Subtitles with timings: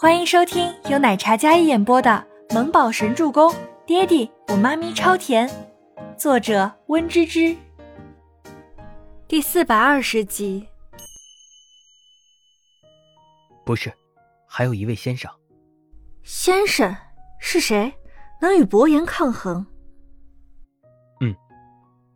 [0.00, 3.52] 欢迎收听由奶茶嘉一演播的《萌宝神助攻》，
[3.84, 5.46] 爹地我妈咪超甜，
[6.16, 7.54] 作者温芝芝。
[9.28, 10.66] 第四百二十集。
[13.62, 13.92] 不是，
[14.46, 15.30] 还有一位先生。
[16.22, 16.96] 先生
[17.38, 17.92] 是谁？
[18.40, 19.66] 能与伯言抗衡？
[21.20, 21.36] 嗯，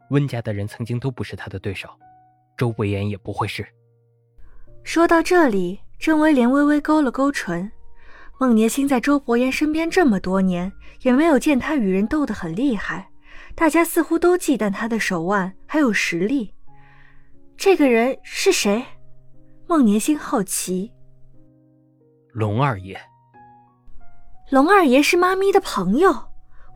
[0.08, 1.90] 温家的人曾经都不是他的对手，
[2.56, 3.62] 周伯言也不会是。
[4.84, 5.78] 说到这里。
[5.98, 7.70] 郑威廉微微勾了勾唇，
[8.38, 10.70] 孟年星在周伯言身边这么多年，
[11.02, 13.08] 也没有见他与人斗得很厉害，
[13.54, 16.52] 大家似乎都忌惮他的手腕还有实力。
[17.56, 18.84] 这个人是谁？
[19.66, 20.92] 孟年星好奇。
[22.32, 23.00] 龙二爷。
[24.50, 26.14] 龙二爷是妈咪的朋友，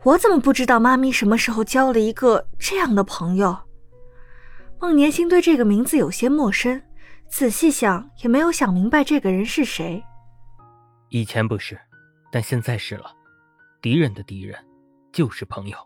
[0.03, 3.55] 我怎么不知道妈咪什么时候交了一个这样的朋友？
[4.79, 6.81] 孟年星对这个名字有些陌生。
[7.29, 10.03] 仔细想也没有想明白这个人是谁。
[11.09, 11.79] 以前不是，
[12.31, 13.11] 但现在是了。
[13.81, 14.57] 敌人的敌人，
[15.13, 15.77] 就是朋友。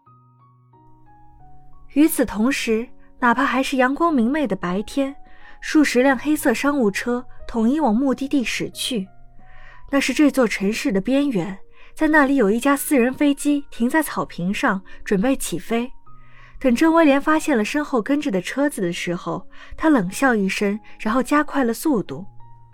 [1.93, 2.87] 与此同时，
[3.19, 5.15] 哪怕还是阳光明媚的白天，
[5.61, 9.07] 数十辆黑色商务车统一往目的地驶去。
[9.91, 11.59] 那是这座城市的边缘，
[11.93, 15.91] 在那里有一架私人飞机停在草坪上，准备起飞。
[16.63, 22.25] 等郑威廉发现了身后跟着的车子的时候，他冷笑一声，然后加快了速度。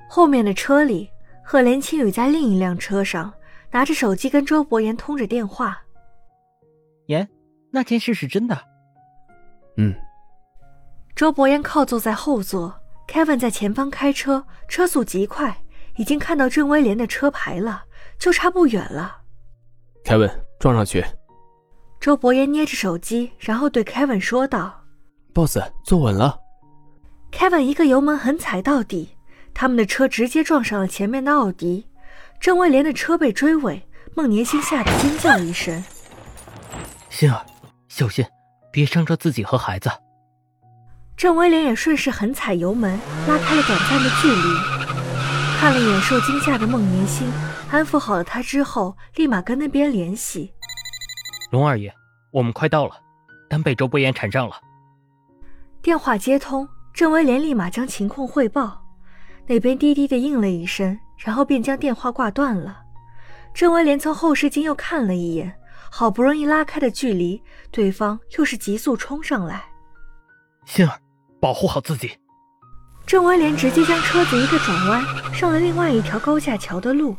[0.08, 1.10] 后面的车里，
[1.44, 3.34] 赫连青雨在另一辆车上
[3.72, 5.76] 拿着手机跟周伯言通着电话。
[7.08, 7.28] 言，
[7.72, 8.56] 那件事是真的。
[9.78, 9.96] 嗯。
[11.16, 12.72] 周伯言靠坐在后座
[13.08, 15.64] ，Kevin 在前方开车，车速极快，
[15.96, 17.86] 已经看到郑威廉的车牌了，
[18.20, 19.18] 就差不远了。
[20.04, 21.04] Kevin，撞上去。
[22.00, 24.86] 周伯言捏着手机，然后对 Kevin 说道
[25.34, 26.40] ：“Boss，坐稳了。
[27.30, 29.18] ”Kevin 一个油门狠踩到底，
[29.54, 31.86] 他们的车直接撞上了前面的奥迪。
[32.40, 35.84] 郑威廉的车被追尾，孟年星吓得尖叫一声：
[37.12, 37.46] “心儿，
[37.90, 38.26] 小心，
[38.72, 39.92] 别伤着自己和孩子。”
[41.18, 42.98] 郑威廉也顺势狠踩油门，
[43.28, 44.80] 拉开了短暂的距离。
[45.60, 47.30] 看了一眼受惊吓的孟年星，
[47.70, 50.54] 安抚好了他之后，立马跟那边联系。
[51.52, 51.94] 龙二爷，
[52.32, 52.96] 我们快到了，
[53.50, 54.56] 但被周伯言缠上了。
[55.82, 58.86] 电话接通，郑威廉立马将情况汇报。
[59.48, 62.84] 那边低低的应了一声，然后便将电话挂断了。
[63.52, 65.56] 郑威廉从后视镜又看了一眼，
[65.90, 67.42] 好不容易拉开的距离，
[67.72, 69.64] 对方又是急速冲上来。
[70.66, 71.00] 心儿，
[71.42, 72.12] 保护好自己。
[73.08, 75.04] 郑威廉直接将车子一个转弯，
[75.34, 77.16] 上了另外一条高架桥的路。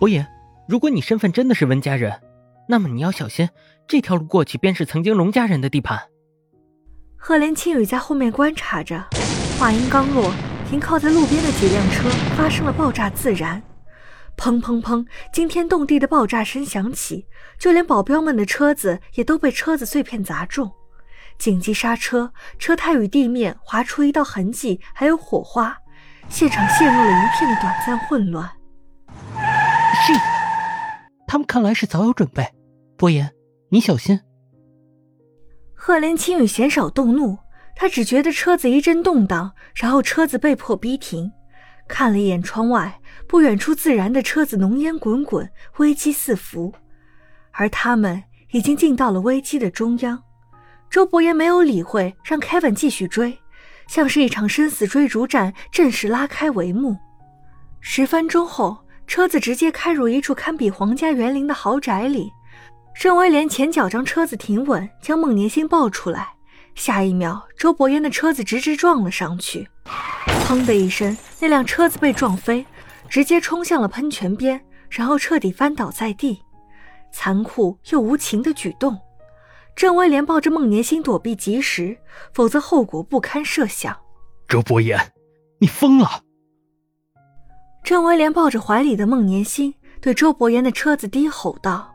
[0.00, 0.26] 伯言，
[0.66, 2.20] 如果你身份真的是温家人。
[2.68, 3.48] 那么你要小心，
[3.86, 5.98] 这条路过去便是曾经龙家人的地盘。
[7.16, 9.04] 赫连青雨在后面观察着，
[9.58, 10.32] 话音刚落，
[10.68, 13.62] 停靠在路边的几辆车发生了爆炸自燃，
[14.36, 17.26] 砰砰砰，惊天动地的爆炸声响起，
[17.58, 20.70] 就连保镖们的车子也都被车子碎片砸中，
[21.38, 25.76] 紧急刹车，车胎与地面划出一道痕迹，还有火花，
[26.28, 28.50] 现场陷入了一片的短暂混乱。
[30.06, 30.31] 是。
[31.32, 32.46] 他们看来是早有准备，
[32.94, 33.32] 伯言，
[33.70, 34.20] 你小心。
[35.72, 37.38] 赫连青雨鲜少动怒，
[37.74, 41.32] 他只觉得车子一阵动荡，然后车子被迫逼停。
[41.88, 46.70] 看了一眼窗外，不远处自燃的车子浓烟滚滚，危机四伏，
[47.52, 50.22] 而他们已经进到了危机的中央。
[50.90, 53.38] 周伯言没有理会，让 Kevin 继续追，
[53.88, 56.94] 像是一场生死追逐战正式拉开帷幕。
[57.80, 58.76] 十分钟后。
[59.06, 62.32] 车子直接开入一处堪比皇家园林的豪宅里，
[62.98, 66.28] 郑威廉前脚将车子停稳，将孟年星抱出来。
[66.74, 69.68] 下一秒，周伯言的车子直直撞了上去，
[70.46, 72.64] 砰的一声，那辆车子被撞飞，
[73.10, 74.58] 直接冲向了喷泉边，
[74.88, 76.42] 然后彻底翻倒在地。
[77.12, 78.98] 残酷又无情的举动，
[79.76, 81.98] 郑威廉抱着孟年星躲避及时，
[82.32, 83.94] 否则后果不堪设想。
[84.48, 85.12] 周伯言，
[85.58, 86.22] 你疯了！
[87.82, 91.92] 郑威廉抱着怀里的孟年星，对周伯言的车子低吼道：“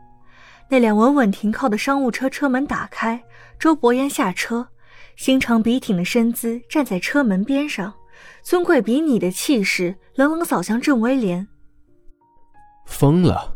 [0.69, 3.23] 那辆稳稳停靠的商务车车门打开，
[3.57, 4.67] 周伯言下车，
[5.15, 7.93] 心长笔挺的身姿站在车门边上，
[8.43, 11.47] 尊贵比拟的气势冷冷扫向郑威廉。
[12.85, 13.55] 疯了，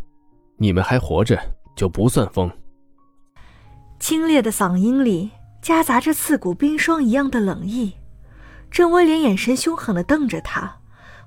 [0.58, 1.38] 你们还活着
[1.76, 2.50] 就不算疯。”
[4.00, 5.30] 清冽的嗓音里
[5.62, 7.94] 夹杂着刺骨冰霜一样的冷意，
[8.72, 10.78] 郑威廉眼神凶狠的瞪着他。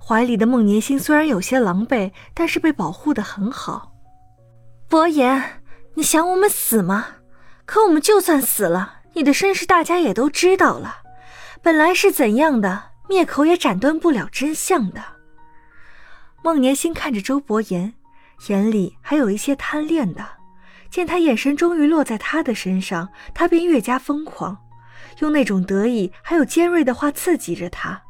[0.07, 3.95] 怀里的孟年星虽然有些狼狈，但是被保护的很好。
[4.87, 5.63] 伯言，
[5.95, 7.07] 你想我们死吗？
[7.65, 10.99] 可我们就算死了，你的身世大家也都知道了。
[11.63, 15.03] 本来是怎样的，灭口也斩断不了真相的。
[16.43, 17.95] 孟年星看着周伯言，
[18.49, 20.23] 眼里还有一些贪恋的。
[20.91, 24.59] 见他眼神终于落在他的身上，他便越加疯狂，
[25.21, 28.04] 用那种得意还有尖锐的话刺激着他。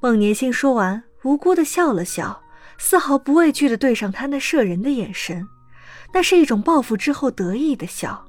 [0.00, 2.40] 孟年星说完，无辜的笑了笑，
[2.78, 5.46] 丝毫不畏惧的对上他那摄人的眼神，
[6.12, 8.24] 那是一种报复之后得意的笑。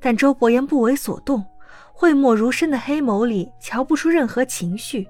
[0.00, 1.44] 但周伯言不为所动，
[1.92, 5.08] 讳莫如深的黑眸里瞧不出任何情绪，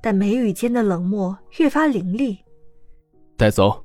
[0.00, 2.38] 但眉宇间的冷漠越发凌厉。
[3.36, 3.84] 带走。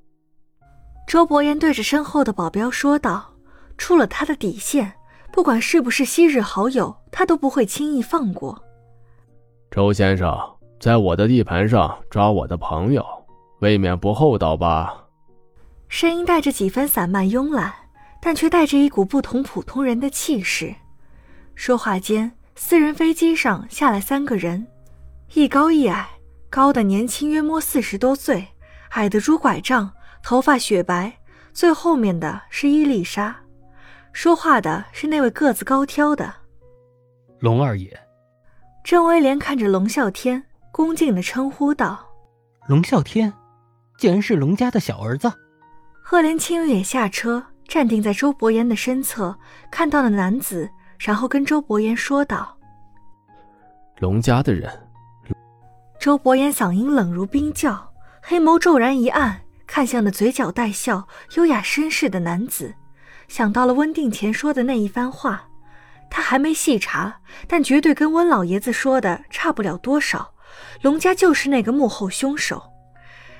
[1.07, 3.29] 周伯言对着身后的保镖说道。
[3.75, 4.93] 出了他的底线，
[5.31, 8.63] 不管是不是昔日好友，他都不会轻易放过。
[9.71, 10.31] 周先生，
[10.83, 13.05] 在我的地盘上抓我的朋友，
[13.59, 15.05] 未免不厚道吧？
[15.87, 17.73] 声音带着几分散漫慵懒，
[18.21, 20.75] 但却带着一股不同普通人的气势。
[21.55, 24.67] 说话间，私人飞机上下来三个人，
[25.35, 26.05] 一高一矮，
[26.49, 28.45] 高的年轻约摸四十多岁，
[28.89, 29.89] 矮的拄拐杖，
[30.21, 31.13] 头发雪白，
[31.53, 33.33] 最后面的是伊丽莎。
[34.11, 36.33] 说话的是那位个子高挑的
[37.39, 37.97] 龙二爷。
[38.83, 40.43] 郑威廉看着龙啸天，
[40.73, 42.03] 恭敬的称呼道
[42.67, 43.31] ：“龙啸天，
[43.99, 45.31] 竟然是龙家的小儿子。”
[46.01, 49.37] 赫连青云也下车，站定在周伯言的身侧，
[49.69, 50.67] 看到了男子，
[50.97, 52.57] 然后跟周伯言说道
[54.01, 54.67] ：“龙家的人。”
[56.01, 57.93] 周伯言嗓音冷如冰窖，
[58.23, 62.73] 黑眸骤然一暗，看向了嘴角带笑、优雅绅士的男子。
[63.27, 65.43] 想到了温定前说的那一番话，
[66.09, 67.17] 他还没细查，
[67.47, 70.33] 但绝对跟温老爷子说的差不了多少。
[70.81, 72.61] 龙家就是那个幕后凶手，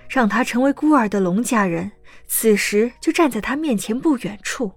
[0.10, 1.92] 让他成为孤儿的龙家人，
[2.28, 4.72] 此时就站在他面前不远处。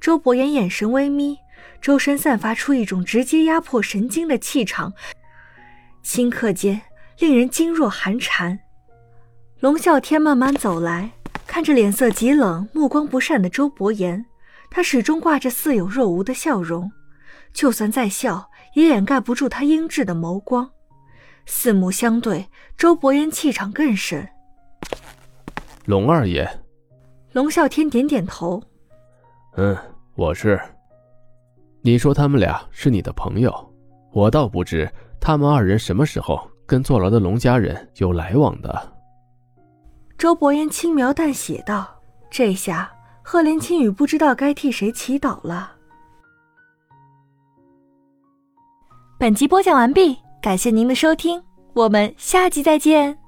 [0.00, 1.38] 周伯言眼神微眯，
[1.80, 4.92] 周身散发出一种直接压迫神经的气场，
[6.04, 6.80] 顷刻间
[7.18, 8.58] 令人惊若寒蝉。
[9.60, 11.10] 龙啸天慢慢走来。
[11.44, 14.24] 看着脸色极冷、目光不善的周伯言，
[14.70, 16.90] 他始终挂着似有若无的笑容，
[17.52, 20.70] 就算再笑，也掩盖不住他阴鸷的眸光。
[21.46, 24.28] 四目相对，周伯言气场更深。
[25.84, 26.48] 龙二爷，
[27.32, 28.62] 龙啸天点点头，
[29.56, 29.76] 嗯，
[30.14, 30.60] 我是。
[31.82, 33.52] 你说他们俩是你的朋友，
[34.12, 34.88] 我倒不知
[35.20, 38.92] 他们二人什么时候跟坐牢的龙家人有来往的。
[40.16, 42.00] 周伯言轻描淡写道
[42.30, 42.88] ：“这下
[43.24, 45.72] 赫连青羽不知道该替谁祈祷了。”
[49.18, 51.40] 本集播讲完毕，感谢您的收听，
[51.72, 53.21] 我们下集再见。